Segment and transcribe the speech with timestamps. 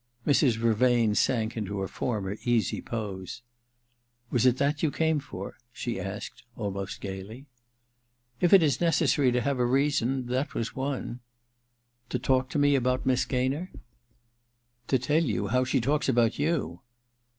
[0.25, 0.57] Mrs.
[0.57, 3.43] Vervain sank into her former easy pose.
[4.29, 7.45] ^ Was it that you came for?' she asked, almost gaily.
[8.39, 11.19] *If it is necessary to have a reason— that was one.'
[11.67, 13.71] * To talk to me about Miss Gaynor?'
[14.55, 16.81] * To tell you how she talks about you.'